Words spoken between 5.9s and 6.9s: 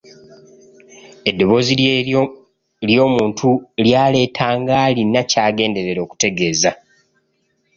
okutegeeza.